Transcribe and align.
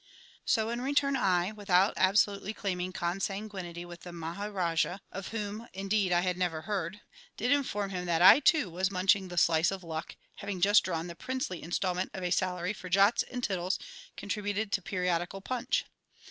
So, 0.45 0.69
in 0.69 0.81
return, 0.81 1.15
I, 1.15 1.51
without 1.51 1.93
absolutely 1.95 2.55
claiming 2.55 2.91
consanguinity 2.91 3.85
with 3.85 3.99
the 4.01 4.11
Maharajah 4.11 4.99
(of 5.11 5.27
whom, 5.27 5.67
indeed, 5.75 6.11
I 6.11 6.21
had 6.21 6.39
never 6.39 6.61
heard), 6.61 7.01
did 7.37 7.51
inform 7.51 7.91
him 7.91 8.05
that 8.07 8.19
I, 8.19 8.39
too, 8.39 8.71
was 8.71 8.89
munching 8.89 9.27
the 9.27 9.37
slice 9.37 9.69
of 9.69 9.83
luck, 9.83 10.15
having 10.37 10.59
just 10.59 10.83
drawn 10.83 11.05
the 11.05 11.13
princely 11.13 11.61
instalment 11.61 12.09
of 12.15 12.23
a 12.23 12.31
salary 12.31 12.73
for 12.73 12.89
jots 12.89 13.21
and 13.21 13.43
tittles 13.43 13.77
contributed 14.17 14.71
to 14.71 14.81
periodical 14.81 15.39
Punch. 15.39 15.85